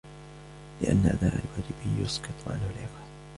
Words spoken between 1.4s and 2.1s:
الْوَاجِبِ